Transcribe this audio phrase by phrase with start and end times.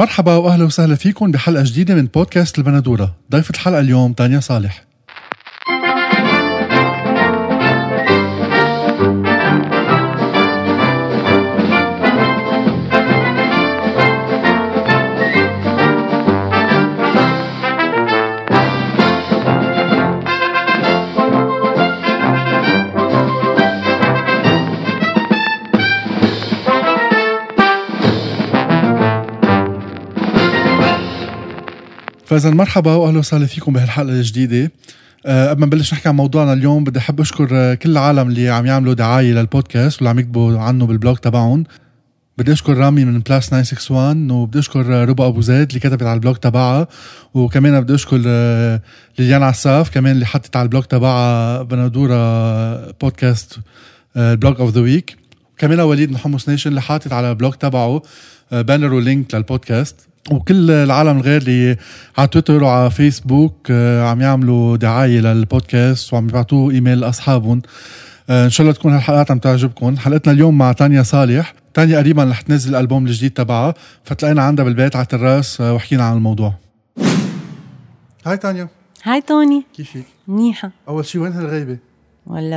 [0.00, 4.89] مرحبا وأهلا وسهلا فيكم بحلقة جديدة من بودكاست البندورة، ضيفة الحلقة اليوم تانيا صالح.
[32.30, 34.72] فإذا مرحبا واهلا وسهلا فيكم بهالحلقة الجديدة.
[35.26, 38.48] أه قبل ما نبلش نحكي عن موضوعنا اليوم بدي أحب أشكر آه، كل العالم اللي
[38.48, 41.64] عم يعملوا دعاية للبودكاست واللي عم يكتبوا عنه بال blog تبعهم.
[42.38, 46.14] بدي أشكر رامي من Plus 961 وبدي أشكر آه، ربا أبو زيد اللي كتبت على
[46.14, 46.88] ال blog تبعها.
[47.34, 48.80] وكمان بدي أشكر آه،
[49.18, 53.58] ليليان عساف كمان اللي حطت على ال blog تبعها بندوره بودكاست
[54.16, 55.16] ال blog of the week
[55.58, 58.02] كمان وليد من Hummus Nation اللي حاطط على ال blog تبعه
[58.52, 60.09] banner و link للبودكاست.
[60.30, 61.76] وكل العالم الغير اللي
[62.18, 67.62] على تويتر وعلى فيسبوك آه، عم يعملوا دعاية للبودكاست وعم يبعتوه إيميل لاصحابهم
[68.30, 69.96] آه، إن شاء الله تكون هالحلقات عم تعجبكم.
[69.96, 71.54] حلقتنا اليوم مع تانيا صالح.
[71.74, 76.04] تانيا قريبا رح تنزل الألبوم الجديد تبعها فتلاقينا عندها بالبيت على ال terrace آه، وحكينا
[76.04, 76.54] عن الموضوع.
[78.26, 78.68] hi تانيا.
[79.04, 79.64] hi توني.
[79.76, 80.70] كيفك؟ منيحة.
[80.88, 81.78] أول شي وين هالغيبة؟
[82.26, 82.56] ولا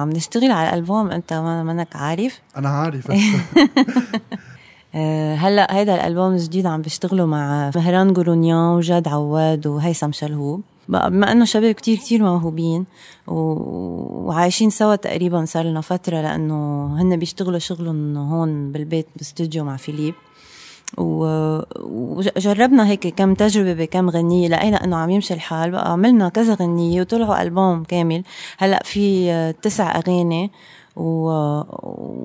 [0.00, 2.40] عم نشتغل على الألبوم؟ أنت ما منك عارف.
[2.56, 3.12] أنا عارف.
[4.94, 10.60] هلا هيدا الألبوم الجديد عم بيشتغلوا مع مهران جورونيان وجاد عواد وهيثم شلهوب.
[10.88, 12.86] بما إنه شباب كتير كتير موهوبين.
[13.26, 20.14] وعايشين سوا تقريبا صار لنا فترة لأنه هن بيشتغلوا شغلهم هون بالبيت باستوديو مع فيليب.
[20.98, 25.70] وجربنا هيك كم تجربة بكم غنية لقينا إنه عم يمشي الحال.
[25.70, 28.22] بقى عملنا كذا غنية وطلعوا ألبوم كامل.
[28.58, 30.50] هلأ في تسع أغاني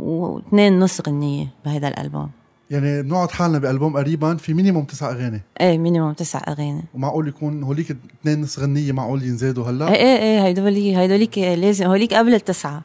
[0.02, 2.30] واثنين نص غنية بهذا الألبوم.
[2.70, 5.42] يعني بنقعد حالنا بألبوم قريبا في minimum تسع أغاني.
[5.62, 6.84] إيه minimum تسع أغاني.
[6.94, 11.86] ومعقول يكون هوليك اثنين نص غنيه معقول ينزادوا هلأ؟ إيه إيه إيه هيدولي هيدوليك لازم
[11.86, 12.84] هوليك قبل التسعة.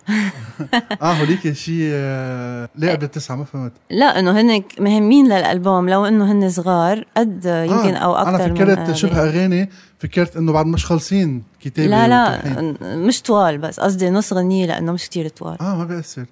[1.03, 3.73] آه هوليك شيء آه، ليه قبل التسعة ما فهمت.
[3.91, 8.55] لا إنه هن مهمين للألبوم لو إنه هن صغار قد يمكن آه أو أكثر أنا
[8.55, 9.69] فكرت شبه أغاني
[9.99, 11.43] فكرت إنه بعد مش خالصين.
[11.61, 12.41] كتابة لا لا
[12.97, 15.57] مش طوال بس قصدي نص غنية لأنه مش كتير طوال.
[15.61, 16.25] آه ما بيأثر.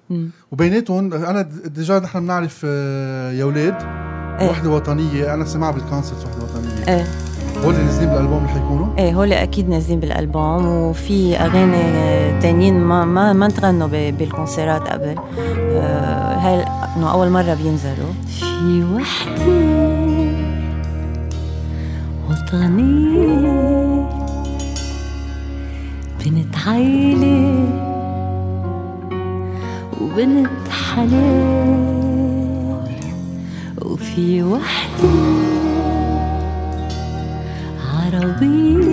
[0.51, 3.75] وبيناتهم أنا déjà نحن بنعرف آه، يا أولاد
[4.41, 5.33] إيه؟ وحدة وطنية.
[5.33, 6.95] أنا سمعها بال concert وحدة وطنية.
[6.95, 7.07] إيه.
[7.65, 10.65] هول نازلين بالألبوم اللي حيكونوا؟ إيه هول أكيد نازلين بالألبوم.
[10.65, 15.15] وفي أغاني تانيين ما ما ما تغنوا بال concert ات قبل.
[15.71, 16.63] آه هاي
[16.97, 18.13] إنه أول مرة بينزلوا.
[18.39, 19.43] في وحدة
[22.29, 23.98] وطنية.
[26.25, 27.65] بنت عيلة
[30.01, 31.79] وبنت حلال
[33.85, 35.09] وفي وحدة
[37.93, 38.88] عربية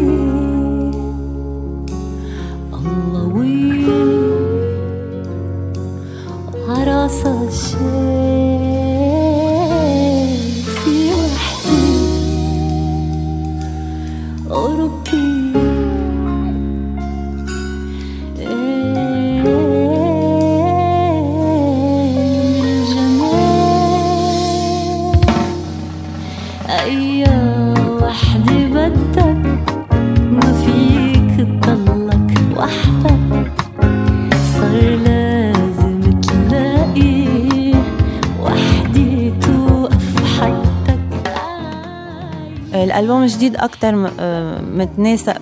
[42.87, 45.41] الألبوم الجديد أكثر آه، متناسق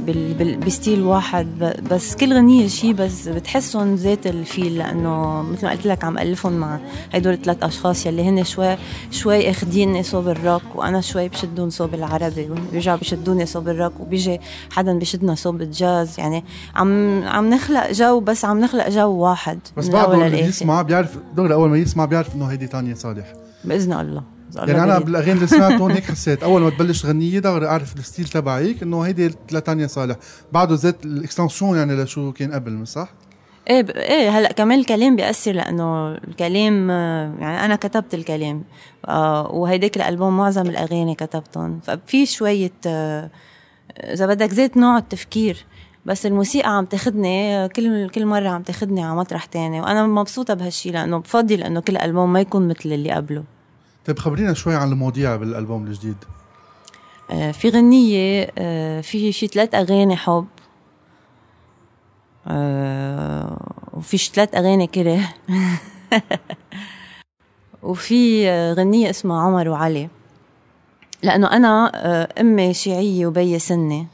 [0.67, 5.71] ب style واحد بس كل غنيه شيء بس بتحسهم ذات ال feel لأنه مثل ما
[5.71, 6.79] قلت لك عم ألفهم مع
[7.15, 8.77] هدول الثلاث أشخاص يلي هن شوي
[9.11, 14.41] شوي اخذيني صوب الروك وأنا شوي بشدون صوب العربي وبيرجعوا بشدوني صوب الروك وبيجي
[14.71, 16.45] حدا بشدنا صوب الجاز يعني
[16.75, 21.55] عم عم نخلق جو بس عم نخلق جو واحد بس بعد اللي يسمع بيعرف دغري
[21.55, 23.33] أول ما يسمع بيعرف إنه هيدي تانيا صالح.
[23.65, 24.34] بإذن الله.
[24.57, 26.43] يعني أنا بالاغاني اللي سمعتهم هيك حسيت.
[26.43, 30.17] أول ما تبلش تغني دغري أعرف ال style تبعك إنه هيدي لتانيا صالح.
[30.53, 33.09] بعده زيت ال extension يعني لشو كان قبل صح؟
[33.71, 33.91] إيه ب...
[33.91, 36.91] إيه هلأ كمان الكلام بيأثر لأنه الكلام
[37.41, 38.65] يعني أنا كتبت الكلام.
[39.09, 41.81] آه وهيداك الألبوم معظم الأغاني كتبتهم.
[41.81, 43.31] ففي شوية آه
[44.01, 45.65] إذا بدك زيت نوع التفكير.
[46.07, 49.81] بس الموسيقى عم تاخدني كل كل مرة عم تاخدني على مطرح تاني.
[49.81, 53.45] وأنا مبسوطة بهالشي لأنه بفضل إنه كل ألبوم ما يكون مثل اللي قبله.
[54.07, 56.17] طيب خبرينا شوي عن المواضيع بالألبوم الجديد.
[57.31, 60.47] آه في غنية آه في شي ثلاث أغاني حب.
[62.47, 63.59] آه
[63.93, 65.21] وفي شي ثلاث أغاني كره.
[67.83, 70.09] وفي غنية اسمها عمر وعلي.
[71.23, 74.07] لأنه أنا آه، أمي شيعية وبي سني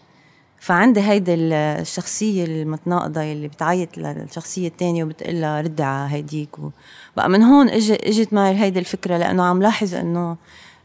[0.60, 6.70] فعندي هيدي الشخصية المتناقضة اللي بتعيط للشخصية الثانية وبتقول لها ردي على هيديك و...
[7.16, 10.36] بقى من هون اجت إجت معي هيدي الفكرة لأنه عم لاحظ إنه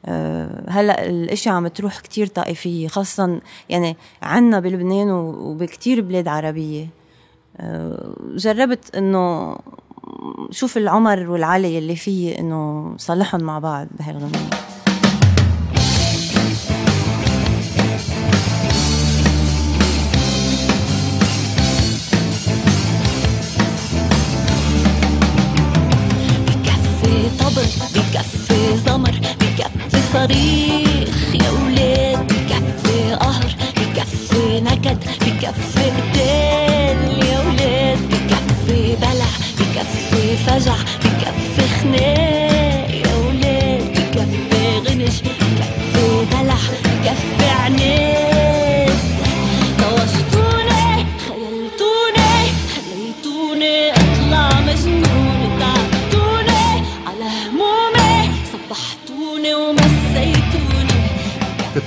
[0.05, 3.39] آه، هلأ الاشياء عم تروح كتير طائفية خاصة
[3.69, 6.87] يعني عنا بلبنان وبكتير بلاد عربية.
[7.57, 9.55] آه، جربت إنه
[10.51, 14.49] شوف العمر والعلي اللي فيه إنه صلحهم مع بعض بهالغنية
[27.95, 38.95] بكفي زمر بكفي صريخ يا ولاد بكفي قهر بكفي نكد بكفي قتال يا ولاد بكفي
[38.95, 40.75] بلع بكفي فجع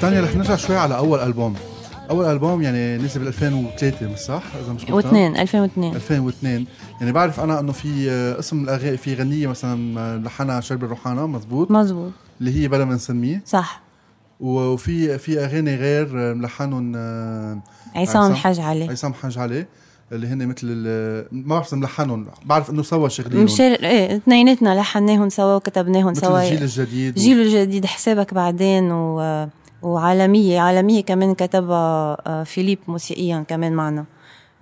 [0.02, 1.54] بالتانية رح نرجع شوي على أول ألبوم.
[2.10, 6.66] أول ألبوم يعني نزل بال 2003 مش صح؟ إذا مش غلطان؟ واثنين 2002 2002
[7.00, 11.26] يعني بعرف أنا إنه في آه، اسم الأغاني في غنية مثلا آه، لحنها شرب الروحانة
[11.26, 13.42] مزبوط مزبوط اللي هي بلا ما نسميه.
[13.46, 13.80] صح.
[14.40, 17.62] وفي في أغاني غير ملحنهم آه،
[17.96, 18.32] عصام.
[18.32, 19.66] الحاج علي عصام حاج علي
[20.12, 25.56] اللي هن مثل ما بعرف ملحنهم بعرف إنه سوا شغلين مشار إيه اثنيناتنا لحناهم سوا
[25.56, 26.42] وكتبناهم مثل سوا.
[26.42, 29.48] الجيل الجديد جيل الجديد حسابك بعدين و...
[29.82, 34.04] وعالمية عالمية كمان كتبها آه، فيليب موسيقيا كمان معنا.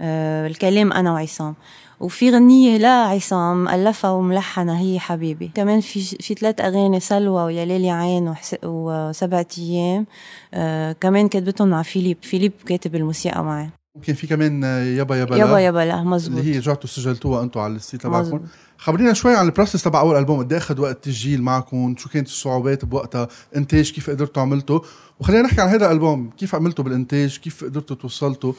[0.01, 1.55] آه، الكلام أنا وعصام.
[2.01, 5.51] وفي غنية لا عصام ألفها وملحنها هي حبيبي.
[5.55, 8.35] كمان في في ثلاث أغاني سلوى ويا ليل يا عين.
[8.65, 10.07] وسبعة أيام.
[10.55, 12.17] آه، كمان كتبتهم مع فيليب.
[12.23, 16.59] فيليب كاتب الموسيقى معي ممكن في كمان يابا يابا يابا يابا لا مزبوط اللي هي
[16.59, 18.41] رجعتوا سجلتوها أنتم على ال site تبعكم.
[18.79, 22.09] خبرينا شوي عن ال process تبع أول ألبوم قد إيه أخذ وقت التسجيل معكم؟ شو
[22.09, 24.81] كانت الصعوبات بوقتها؟ إنتاج كيف قدرتوا عملتوا؟
[25.21, 28.53] وخلينا نحكي عن هذا الألبوم كيف عملتوا بالإنتاج؟ كيف قدرتوا توصلتوا؟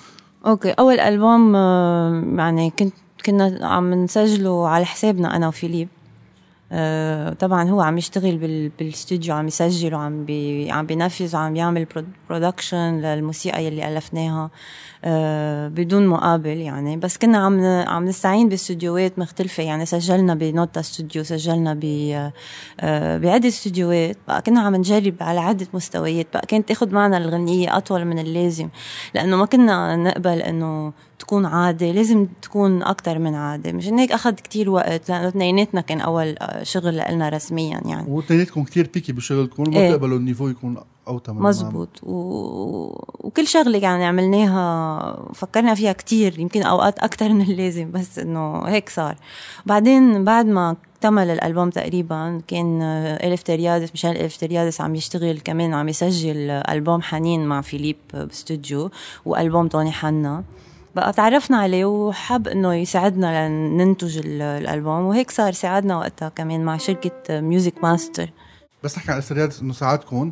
[0.45, 2.93] okay أول ألبوم آه، يعني كنت
[3.25, 5.87] كنا عم نسجله على حسابنا أنا وفيليب.
[7.39, 10.25] طبعا هو عم يشتغل بال بالاستوديو عم يسجل وعم
[10.69, 11.87] عم بينفذ وعم يعمل
[12.29, 14.49] production للموسيقى يلي ألفناها
[15.05, 16.97] آه، بدون مقابل يعني.
[16.97, 19.85] بس كنا عم عم نستعين باستوديوهات مختلفة يعني.
[19.85, 21.83] سجلنا ب Nota Studio سجلنا ب
[22.79, 26.27] آه، بعدة استوديوهات بقى كنا عم نجرب على عدة مستويات.
[26.33, 28.69] بقى كانت تاخذ معنا الغنية أطول من اللازم
[29.13, 33.71] لأنه ما كنا نقبل إنه تكون عادة لازم تكون أكتر من عادة.
[33.71, 38.11] مشان هيك أخذ كتير وقت لأنه اثنيناتنا كان أول شغل لنا رسميا يعني.
[38.11, 39.89] واثنيناتكم كتير بيكي بشغلكم وما إيه.
[39.89, 40.77] بتقبلوا النيفو يكون
[41.07, 41.47] من المعمل.
[41.47, 41.89] مزبوط.
[42.03, 42.17] و...
[43.19, 48.89] وكل شغلة يعني عملناها فكرنا فيها كتير يمكن أوقات أكتر من اللازم بس إنه هيك
[48.89, 49.15] صار.
[49.65, 52.81] بعدين بعد ما اكتمل الألبوم تقريبا كان
[53.23, 58.91] الفتريادس مشان الفتريادس عم يشتغل كمان عم يسجل ألبوم حنين مع فيليب باستوديو
[59.25, 60.43] وألبوم توني حنا.
[60.97, 66.77] بقى تعرفنا عليه وحب إنه يساعدنا لننتج ال- الألبوم وهيك صار ساعدنا وقتها كمان مع
[66.77, 68.29] شركة Music Master
[68.83, 70.31] بس نحكي عن الفتريادس إنه ساعدكم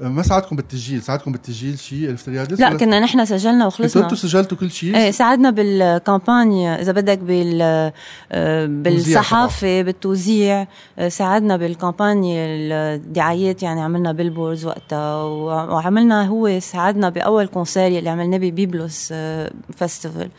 [0.00, 4.02] ما ساعدكم بالتسجيل ساعدكم بالتسجيل شيء الفتريادس لا كنا نحن سجلنا وخلصنا.
[4.02, 7.58] أنتوا سجلتوا كل شيء؟ إيه ساعدنا بال campaign إذا بدك بال
[8.32, 10.66] آه، بالصحافة بالتوزيع.
[10.98, 12.44] آه، ساعدنا بال campaign
[12.94, 19.12] الدعايات يعني عملنا billboards وقتها وع- وعملنا هو ساعدنا بأول concert اللي عملناه ب Byblos
[19.76, 20.30] Festival آه،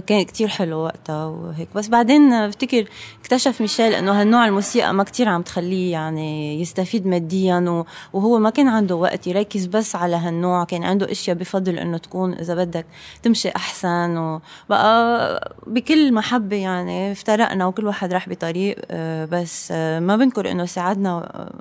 [0.00, 1.68] كان كتير حلو وقتها وهيك.
[1.74, 2.88] بس بعدين بفتكر
[3.20, 8.68] اكتشف ميشيل إنه هالنوع الموسيقى ما كتير عم تخليه يعني يستفيد ماديا وهو ما كان
[8.68, 10.64] عنده وقت يركز بس على هالنوع.
[10.64, 12.86] كان عنده أشياء بفضل إنه تكون إذا بدك
[13.22, 20.16] تمشي أحسن وبقى بكل محبة يعني افترقنا وكل واحد راح بطريق آه، بس آه، ما
[20.16, 21.52] بنكر إنه ساعدنا آه،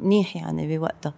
[0.00, 1.14] منيح يعني بوقتها.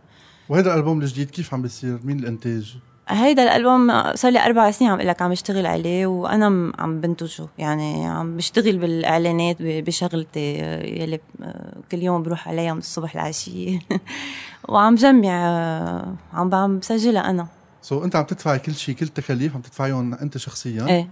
[0.48, 2.76] وهذا الألبوم الجديد كيف عم بيصير؟ مين الإنتاج؟
[3.08, 8.06] هيدا الألبوم صار لي أربع سنين عم لك عم اشتغل عليه وأنا عم بنتجه يعني
[8.06, 13.78] عم بشتغل بالإعلانات بشغلتي آه، يلي آه، كل يوم بروح عليها من الصبح العشيه
[14.68, 17.46] وعم جمع آه، عم عم بسجلها أنا.
[17.82, 21.10] so, so, أنت عم تدفعي كل شيء كل تكاليف عم تدفعيهم أنت شخصيا؟ إيه.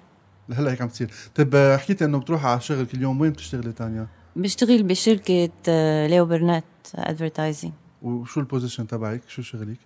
[0.48, 1.10] لهلأ هيك عم تصير.
[1.34, 5.50] طيب حكيتي إنه بتروحي على الشغل كل يوم وين بتشتغلي تانيا بشتغل بشركة
[6.06, 7.72] ليو برنات advertising
[8.04, 9.76] وشو ال position تبعك؟ شو شغلك؟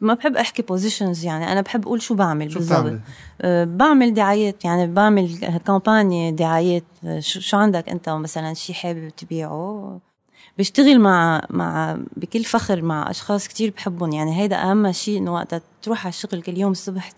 [0.00, 3.00] ما بحب أحكي positions يعني أنا بحب أقول شو بعمل شو بالضبط.
[3.40, 6.84] أه، بعمل دعايات يعني بعمل campagne يا دعايات.
[7.04, 10.00] أه، شو, عندك أنت مثلا؟ شيء حابب تبيعه؟
[10.58, 14.40] بشتغل مع مع بكل فخر مع أشخاص كتير بحبهم يعني.
[14.40, 17.12] هيدا أهم شيء إنه وقتها تروح على الشغل كل يوم الصبح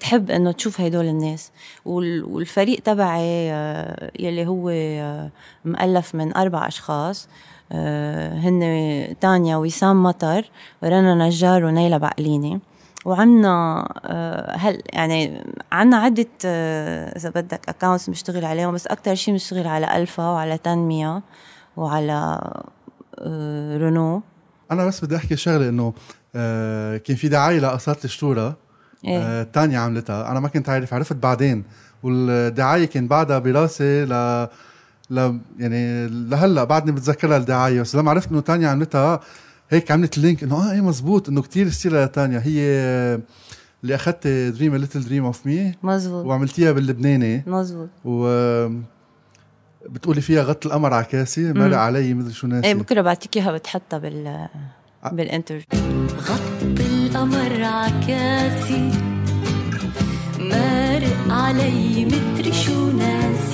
[0.00, 1.50] تحب إنه تشوف هدول الناس.
[1.84, 5.30] وال- والفريق تبعي آه، يلي هو آه،
[5.64, 7.28] مؤلف من أربع أشخاص
[7.72, 10.50] هن تانيا وسام مطر
[10.82, 12.60] ورنا نجار ونيلة بعقليني
[13.04, 19.34] وعنا آه، هل يعني عنا عدة آه، إذا بدك accounts بنشتغل عليهم بس أكتر شيء
[19.34, 21.22] بنشتغل على ألفا وعلى تنمية
[21.76, 22.40] وعلى
[23.18, 24.22] آه، رونو.
[24.70, 25.92] أنا بس بدي أحكي شغلة إنه
[26.34, 28.56] آه كان في دعاية لقشطة شتورا
[29.04, 29.42] إيه.
[29.42, 30.30] تانيا عملتها.
[30.30, 31.64] أنا ما كنت عارف عرفت بعدين.
[32.02, 34.48] والدعاية كان بعدها براسي ل
[35.12, 39.20] ل يعني لهلا بعدني بتذكرها الدعايه بس لما عرفت إنه تانيا عملتها
[39.70, 43.20] هيك عملت ال link إنه آه إيه مزبوط إنه كتير style ها لتانيا هي آه،
[43.82, 46.26] اللي أخذت Dream a Little Dream of Me مزبوط.
[46.26, 47.42] وعملتيها باللبناني.
[47.46, 47.88] مزبوط.
[48.04, 48.26] و
[49.88, 52.66] بتقولي فيها غط القمر على كاسي مرق علي مدري شو ناسي.
[52.66, 54.48] إيه بكره بعطيك إياها بتحطها بال
[55.12, 55.80] بالانترفيو
[56.28, 56.40] غط
[56.80, 58.90] القمر عكاسي
[60.38, 63.51] مارق علي مدري شو ناسي.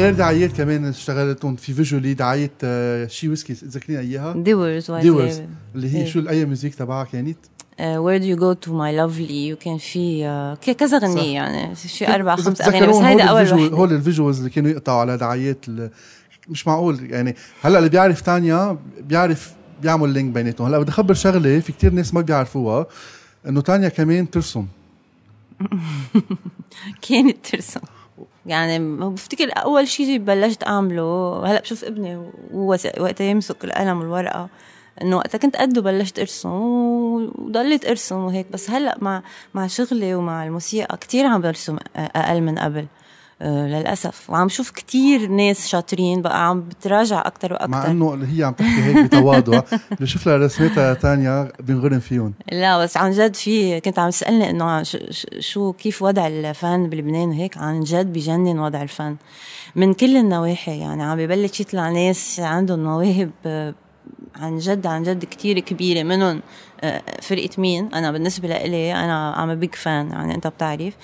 [0.00, 5.42] غير دعايات كمان اشتغلتهم في visually دعاية آه، شي ويسكي تذكريني إياها؟ ديورز ديورز
[5.74, 6.06] اللي هي إيه.
[6.06, 7.38] شو ال music تبعها كانت؟
[7.80, 10.98] Where Do You Go To My Lovely وكان في آه، كذا.
[10.98, 14.70] غنية يعني شي أربع خمس أغاني بس هيدا أول وحده هول ال visuals اللي كانوا
[14.70, 15.66] يقطعوا على دعايات
[16.48, 19.52] مش معقول يعني هلأ اللي بيعرف تانيا بيعرف
[19.82, 20.66] بيعمل link بيناتهم.
[20.66, 22.86] هلأ بدي أخبر شغلة في كتير ناس ما بيعرفوها
[23.48, 24.66] إنه تانيا كمان ترسم.
[27.08, 27.80] كانت ترسم.
[28.46, 28.78] يعني
[29.10, 31.42] بفتكر أول شيء بلشت أعمله.
[31.46, 32.30] هلأ بشوف ابني
[32.98, 34.48] وقتها يمسك القلم والورقة.
[35.02, 38.46] إنه وقتها كنت قده بلشت أرسم وضليت أرسم وهيك.
[38.52, 39.22] بس هلأ مع
[39.54, 42.86] مع شغلي ومع الموسيقى كتير عم برسم أقل من قبل.
[43.42, 44.30] للأسف.
[44.30, 47.68] وعم شوف كتير ناس شاطرين بقى عم بتراجع أكتر وأكتر.
[47.68, 49.62] مع إنه اللي هي عم تحكي هيك بتواضع.
[50.00, 52.34] بشوف لها رسمتها تانيا بنغرم فيهم.
[52.52, 54.82] لا بس عن جد في كنت عم تسالني إنه
[55.38, 59.16] شو كيف وضع الفن بلبنان وهيك؟ عن جد بجنن وضع الفن.
[59.76, 63.74] من كل النواحي يعني عم ببلش يطلع ناس عندهم مواهب آه،
[64.36, 66.40] عن جد عن جد كتير كبيرة منهم
[66.82, 70.94] آه، فرقة مين؟ أنا بالنسبة لإلي أنا big fan يعني أنت بتعرف.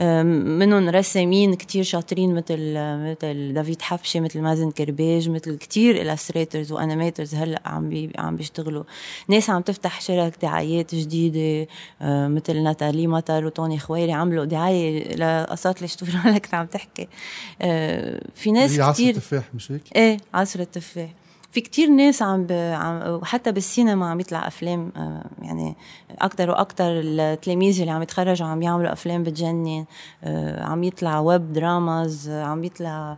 [0.00, 6.72] آه، منهم رسامين كتير شاطرين مثل مثل دافيد حبشي مثل مازن كرباج مثل كتير illustrators
[6.72, 8.84] و animators هلأ عم بي عم بيشتغلوا.
[9.28, 11.68] ناس عم تفتح شركة دعايات جديدة
[12.02, 17.08] آه، مثل ناتالي مطر وتوني خويري عملوا دعاية لقشطة شتورا هلا كنت عم تحكي.
[18.34, 21.08] في ناس هي عصر كتير التفاح مش هيك؟ إيه عصر التفاح.
[21.56, 22.52] في كتير ناس عم, ب...
[22.52, 25.76] عم وحتى بالسينما عم يطلع أفلام آه، يعني
[26.18, 29.84] أكتر وأكتر التلاميذ اللي عم يتخرجوا عم يعملوا أفلام بتجنن
[30.24, 33.16] آه، عم يطلع web dramas آه، عم يطلع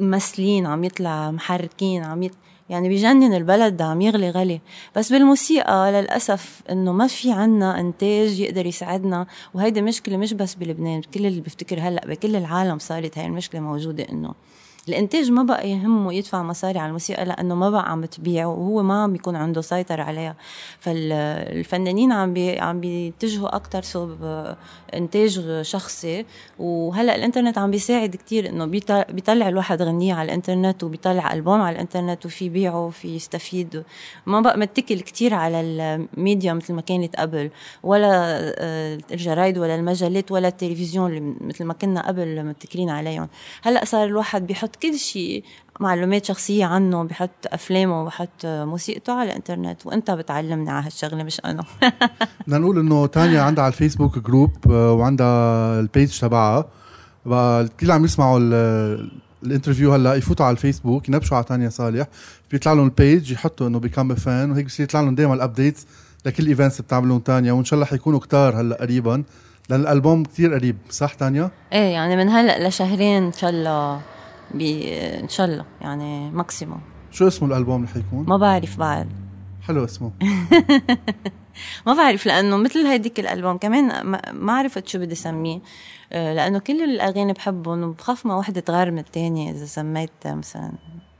[0.00, 2.32] ممثلين عم يطلع محركين عم يط...
[2.70, 4.60] يعني بجنن البلد عم يغلي غلي.
[4.96, 11.02] بس بالموسيقى للأسف إنه ما في عنا إنتاج يقدر يساعدنا وهيدي مشكلة مش بس بلبنان
[11.02, 14.34] كل اللي بفتكر هلأ بكل العالم صارت هاي المشكلة موجودة إنه
[14.88, 19.02] الإنتاج ما بقى يهمه يدفع مصاري على الموسيقى لأنه ما بقى عم تبيع وهو ما
[19.02, 20.36] عم بيكون عنده سيطرة عليها.
[20.80, 24.16] فالفنانين عم بي عم بيتجهوا أكثر صوب
[24.94, 26.24] إنتاج شخصي
[26.58, 32.26] وهلأ الإنترنت عم بيساعد كتير إنه بيطلع, الواحد غنية على الإنترنت وبيطلع ألبوم على الإنترنت
[32.26, 33.84] وفي بيعه وفي يستفيد.
[34.26, 37.50] ما بقى متكل كتير على الميديا مثل ما كانت قبل
[37.82, 38.10] ولا
[38.58, 43.28] آه، الجرايد ولا المجلات ولا التلفزيون مثل ما كنا قبل متكلين عليهم.
[43.62, 45.44] هلأ صار الواحد بيحط كل شيء
[45.80, 51.64] معلومات شخصية عنه بحط أفلامه وبحط موسيقته على الإنترنت وأنت بتعلمني على هالشغلة مش أنا.
[52.46, 56.64] بدنا نقول إنه تانيا عندها على الفيسبوك group آه، وعندها ال page تبعها.
[57.26, 59.10] بقى كل اللي عم يسمعوا ال-
[59.42, 62.06] ال interview هلأ يفوتوا على الفيسبوك ينبشوا على تانيا صالح.
[62.50, 65.86] بيطلع لهم ال page يحطوا إنه become fan وهيك بصير يطلع لهم دائما ال updates
[66.26, 69.22] لكل events بتعملون تانيا وإن شاء الله حيكونوا كتار هلأ قريبا.
[69.70, 74.00] لأن الألبوم كتير قريب صح تانيا؟ إيه يعني من هلأ لشهرين إن شاء الله.
[74.54, 79.08] بي إن شاء الله يعني maximum شو اسمه الألبوم اللي حيكون؟ ما بعرف بعد.
[79.62, 80.10] حلو اسمه.
[81.86, 85.60] ما بعرف لأنه مثل هيديك الألبوم كمان ما- عرفت شو بدي سميه.
[86.12, 90.72] آه، لأنه كل الأغاني بحبهم وبخاف ما وحدة تغير من الثانية إذا سميت مثلا.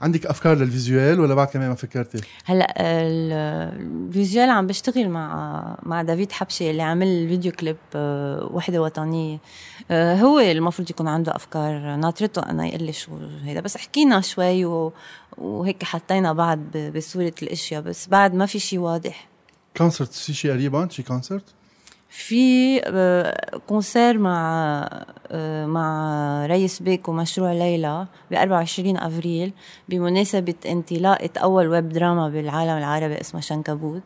[0.02, 3.32] عندك أفكار لل visual ولا بعد كمان ما فكرتي؟ هلا ال-
[4.08, 8.82] ال visual عم بشتغل مع مع دافيد حبشي اللي عامل ال video clip آه، وحدة
[8.82, 9.38] وطنية.
[9.90, 11.96] آه، هو المفروض يكون عنده أفكار.
[11.96, 13.10] ناطرته أنا يقول لي شو
[13.44, 13.60] هيدا.
[13.60, 14.92] بس حكينا شوي و...
[15.38, 17.82] وهيك حطينا بعض بصورة الأشياء.
[17.82, 19.28] بس بعد ما في شيء واضح.
[19.76, 21.44] concert في شيء قريبا شي concert؟
[22.10, 24.40] في آه، concert مع
[25.30, 29.52] آه، مع ريس بيك ومشروع ليلى ب 24 أفريل
[29.88, 34.02] بمناسبة انطلاقة أول web drama بالعالم العربي اسمها شنكبوت.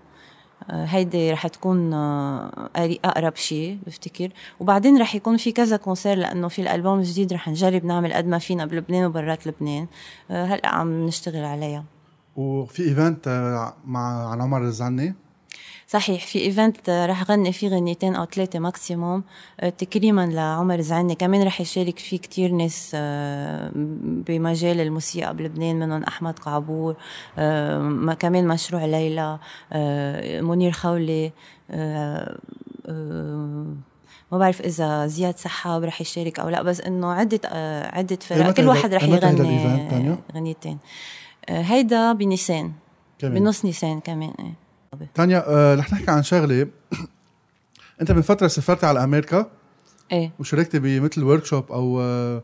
[0.70, 2.68] آه، هيدي رح تكون آه،
[3.04, 4.28] أقرب شيء بفتكر.
[4.60, 8.38] وبعدين رح يكون في كذا concert لأنه في الألبوم الجديد رح نجرب نعمل قد ما
[8.38, 9.86] فينا بلبنان وبرات لبنان.
[10.30, 11.84] آه، هلأ عم نشتغل عليها.
[12.36, 15.14] وفي event آه، مع عمر الزعني
[15.88, 19.24] صحيح في event رح غني فيه غنيتين أو ثلاثة maximum.
[19.60, 23.70] آه، تكريما لعمر زعني كمان رح يشارك فيه كتير ناس آه،
[24.04, 26.96] بمجال الموسيقى بلبنان منهم أحمد قعبور
[27.78, 29.38] ما- كمان مشروع ليلى
[30.42, 31.32] منير خولي
[34.32, 37.40] ما بعرف إذا زياد سحاب رح يشارك أو لا بس إنه عدة
[37.92, 38.38] عدة فرق.
[38.46, 39.56] متى كل واحد رح يغني؟
[40.34, 40.78] غنيتين.
[41.48, 42.72] هيدا بنيسان
[43.40, 44.63] بنص نيسان كمان إيه.
[45.14, 46.66] تانيا آه رح نحكي عن شغلة.
[48.00, 49.50] أنت من فترة سافرت على أمريكا؟
[50.12, 50.32] إيه.
[50.38, 52.42] وشاركتي بمثل workshop أو آه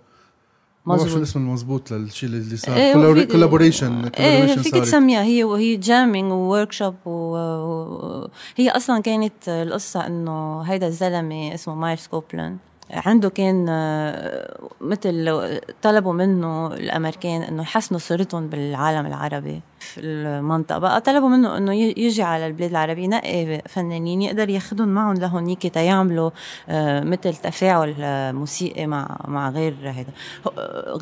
[0.87, 1.17] ما بعرف شو مظبوط.
[1.17, 2.77] الاسم المضبوط للشيء اللي صار.
[2.77, 5.23] إيه، collaboration إيه فيك تسميها.
[5.23, 12.59] هي وهي jamming workshop وهي أصلا كانت القصة إنه هيدا الزلمة اسمه مايلز كوبلاند
[12.91, 19.63] عنده كان آه، مثل طلبوا منه الأمريكان إنه يحسنوا صورتهم بالعالم العربي.
[19.81, 20.79] في المنطقة.
[20.79, 26.31] بقى طلبوا منه أنه يجي على البلاد العربية ينقي فنانين يقدر ياخذهم معهم لهونيك تيعملوا
[26.69, 30.13] آه، مثل تفاعل آه، موسيقي مع مع غير هيدا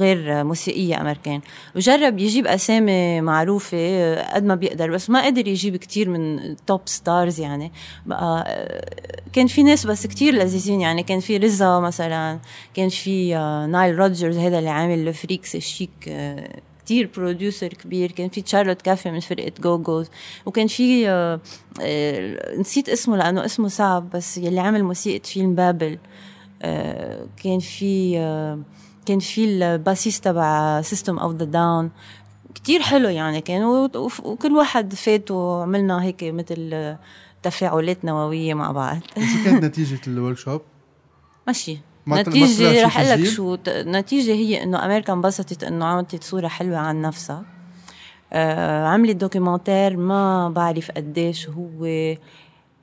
[0.01, 1.41] غير موسيقية أمريكان.
[1.77, 6.81] وجرب يجيب أسامي معروفة آه، قد ما بيقدر بس ما قدر يجيب كتير من top
[6.85, 7.73] stars يعني.
[8.07, 8.47] بقى
[9.33, 11.03] كان في ناس بس كتير لذيذين يعني.
[11.03, 12.39] كان في RZA مثلا
[12.75, 13.35] كان في
[13.71, 15.91] Nile Rodgers هذا اللي عامل Le Freak, C'est Chic
[16.89, 18.13] كتير producer كبير.
[18.13, 20.11] كان في Charlotte Caffey من فرقة Go-Go's
[20.47, 21.41] وكان في آه،
[21.81, 25.99] آه، نسيت اسمه لأنه اسمه صعب بس يلي عمل موسيقى فيلم بابل
[26.63, 28.59] آه، كان في آه،
[29.07, 31.91] كان في ال bassist تبع System of a Down
[32.55, 33.91] كتير حلو يعني كان.
[34.25, 36.97] وكل واحد فات وعملنا هيك مثل
[37.43, 38.99] تفاعلات نووية مع بعض.
[39.15, 40.61] شو كانت نتيجة ال workshop؟
[41.47, 41.79] ماشي.
[42.15, 47.03] نتيجة رح أقول لك؟ شو النتيجة هي إنه أمريكا انبسطت إنه عملت صورة حلوة عن
[47.03, 47.45] نفسها
[48.33, 51.85] آه عملت documentaire ما بعرف قديش هو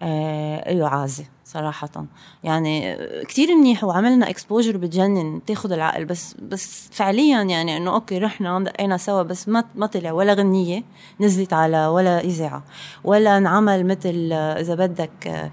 [0.02, 2.06] آه له عازة صراحة.
[2.44, 6.06] يعني كتير منيح وعملنا exposure بتجنن تاخد العقل.
[6.06, 10.84] بس بس فعليا يعني إنه okay رحنا دقينا سوا بس ما ما طلع ولا غنية
[11.20, 12.64] نزلت على ولا إذاعة
[13.04, 15.52] ولا انعمل مثل إذا بدك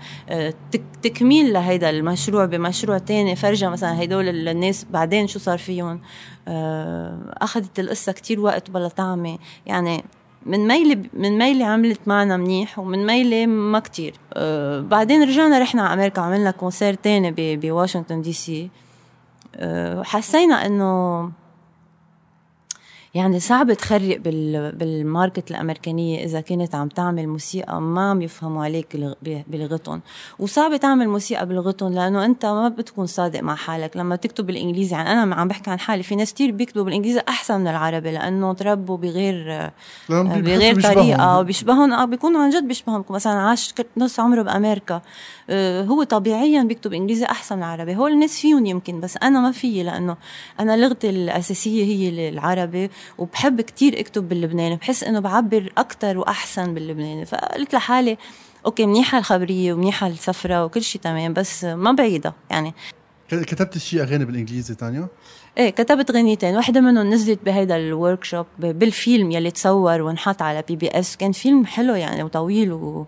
[0.73, 3.37] تك تكميل لهيدا المشروع بمشروع تاني.
[3.37, 6.01] فرجة مثلا هدول الناس بعدين شو صار فيهم؟
[6.49, 9.39] آه، أخذت القصة كتير وقت بلا طعمة.
[9.67, 10.05] يعني
[10.47, 14.15] من ميلة من ميلة عملت معنا منيح ومن ميلة ما كتير.
[14.35, 18.71] أه بعدين رجعنا رحنا على أمريكا عملنا concert تاني بواشنطن DC.
[19.57, 21.23] أه حسينا إنه
[23.15, 28.65] يعني صعب تخرق بال بال market الأمريكانية إذا كانت عم تعمل موسيقى ما عم يفهموا
[28.65, 30.01] عليك بلغتهم
[30.39, 33.97] وصعب تعمل موسيقى بلغتهم لأنه أنت ما بتكون صادق مع حالك.
[33.97, 37.61] لما تكتب بالإنجليزي يعني أنا عم بحكي عن حالي في ناس كثير بيكتبوا بالإنجليزي أحسن
[37.61, 39.71] من العربي لأنه تربوا بغير
[40.09, 40.95] بيحسوا بغير بيشبههم.
[40.95, 41.43] طريقة.
[41.43, 45.03] بيشبهون آه بيكونوا عن جد بيشبههم مثلا عاش نص عمره بأمريكا.
[45.51, 47.97] آه، هو طبيعيا بيكتب إنجليزي أحسن من العربي.
[47.97, 50.17] هول الناس فيهم يمكن بس أنا ما فيي لأنه
[50.61, 52.91] أنا لغتي الأساسية هي العربي.
[53.19, 57.27] وبحب كتير اكتب باللبناني بحس إنه بعبر أكثر وأحسن باللبناني.
[57.27, 58.19] فقلت لحالي
[58.67, 62.35] أوكي منيحه الخبريه ومنيحه السفره وكل شيء تمام بس ما بعيدة.
[62.51, 62.75] يعني
[63.29, 65.09] كتبت شي أغاني بالإنجليزي تانيا؟
[65.59, 71.17] إيه كتبت غنيتين واحدة منهم نزلت بهيدا ال workshop بالفيلم يلي تصور وانحط على PBS
[71.17, 73.07] كان فيلم حلو يعني وطويل و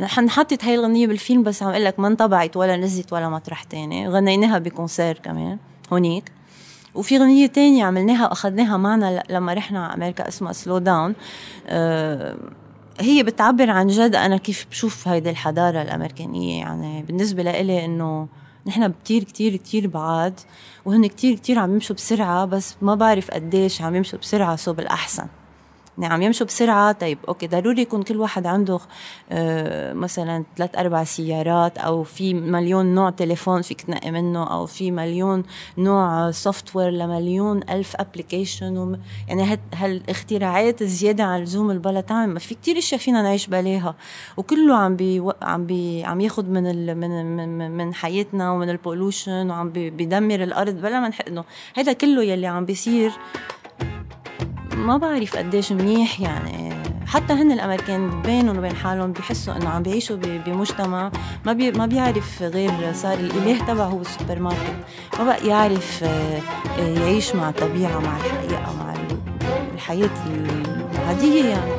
[0.00, 3.62] نحن انحطت هاي الغنية بالفيلم بس عم أقول لك ما انطبعت ولا نزلت ولا مطرح
[3.62, 4.08] تاني.
[4.08, 5.58] غنيناها ب concert كمان
[5.92, 6.32] هونيك.
[6.96, 11.14] وفي غنية تانية عملناها وأخذناها معنا لما رحنا على أمريكا اسمها Slow Down
[11.66, 12.36] أه
[13.00, 16.60] هي بتعبر عن جد أنا كيف بشوف هيدي الحضارة الأمريكانية.
[16.60, 18.28] يعني بالنسبة لإلي إنه
[18.66, 20.40] نحن كتير كتير كتير بعاد
[20.84, 25.22] وهن كتير كتير عم يمشوا بسرعة بس ما بعرف قديش عم يمشوا بسرعة صوب الأحسن.
[25.22, 25.45] يعني
[26.02, 26.92] عم يمشوا بسرعة.
[26.92, 28.78] طيب okay ضروري يكون كل واحد عنده
[29.30, 34.90] آه، مثلا ثلاث أربع سيارات أو في مليون نوع تليفون فيك تنقي منه أو في
[34.90, 35.42] مليون
[35.78, 42.32] نوع software لمليون ألف application يعني هال- هالاختراعات الزيادة عن لزوم البلا طعمة.
[42.32, 43.94] ما في كتير أشياء فينا نعيش بلاها.
[44.36, 48.78] وكله عم بي عم بي عم ياخد من ال من من, من حياتنا ومن ال
[48.78, 51.44] pollution وعم بي بيدمر الأرض بلا ما نحق انه
[51.76, 53.12] هذا كله يلي عم بيصير.
[54.76, 56.76] ما بعرف قديش منيح يعني.
[57.06, 61.10] حتى هن الأمريكان بينهم وبين حالهم بيحسوا إنه عم بيعيشوا بمجتمع
[61.46, 64.76] ما بي ما بيعرف غير صار الاله تبعه هو السوبر ماركت
[65.18, 66.40] ما بقى يعرف آه،
[66.78, 69.18] آه، يعيش مع الطبيعه مع الحقيقة مع ال-
[69.74, 70.10] الحياة
[70.94, 71.72] العادية يعني.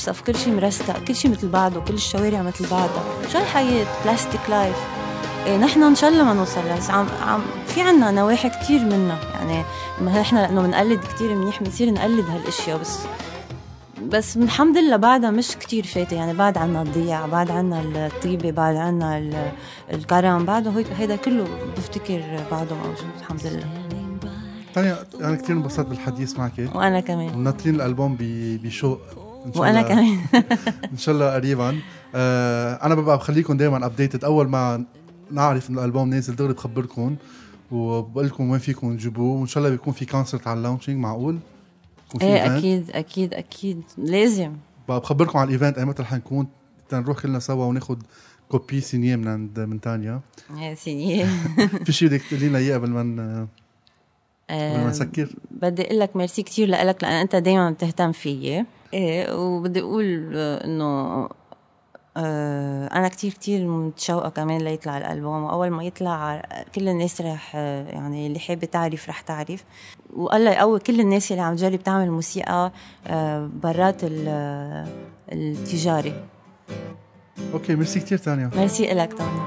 [0.00, 3.04] مصفصف كل شيء مرستق كل شيء مثل بعضه كل الشوارع مثل بعضها.
[3.32, 4.76] شو الحياة بلاستيك لايف
[5.46, 9.18] إيه نحن إن شاء الله ما نوصل بس عم عم في عنا نواحي كتير منها
[9.34, 9.64] يعني
[10.00, 12.98] ما نحن لأنه بنقلد كتير منيح بنصير نقلد هالأشياء بس
[14.08, 18.76] بس الحمد لله بعدها مش كتير فاتة يعني بعد عنا الضياع بعد عنا الطيبة بعد
[18.76, 19.52] عنا ال-
[19.92, 21.44] الكرم بعده هيدا كله
[21.76, 23.66] بفتكر بعده موجود الحمد لله.
[24.74, 26.52] تانيا أنا كثير انبسطت بالحديث معك.
[26.74, 27.34] وأنا كمان.
[27.34, 28.98] وناطرين الألبوم ب- بشوق.
[29.56, 30.18] وأنا كمان.
[30.92, 31.78] إن شاء الله قريبا.
[32.14, 34.84] آه أنا ببقى بخليكم دائما updated أول ما
[35.30, 37.16] نعرف انه الألبوم نازل دغري بخبركم
[37.70, 39.38] وبقول لكم وين فيكم تجيبوه.
[39.40, 41.38] وإن شاء الله بيكون في concert على ال launching معقول؟
[42.22, 42.56] إيه.
[42.58, 43.82] أكيد أكيد أكيد.
[43.98, 44.52] لازم.
[44.88, 46.46] بقى بخبركم على ال event ايمتى رح نكون
[46.88, 47.96] تنروح كلنا سوا وناخذ
[48.48, 50.20] copie signée من عند من تانيا
[50.56, 51.24] يا سيدي
[51.84, 53.00] في شيء بدك تقولي لنا إياه قبل ما
[54.50, 58.64] قبل ما نسكر؟ بدي أقول لك ميرسي كثير لك لأن أنت دائما بتهتم فيي.
[58.94, 61.28] إيه وبدي أقول إنه
[62.16, 65.42] آه، أنا كتير كتير متشوقة كمان ليطلع الألبوم.
[65.44, 66.42] وأول ما يطلع
[66.74, 69.64] كل الناس رح يعني اللي حابة تعرف رح تعرف.
[70.16, 72.72] والله يقوي كل الناس اللي عم تجرب تعمل موسيقى
[73.06, 74.86] آه، برات ال-
[75.32, 76.24] التجاري
[77.54, 78.50] okay merci كثير تانيا.
[78.56, 79.40] ميرسي لك تاني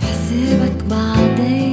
[0.00, 1.67] حسابك بعدين.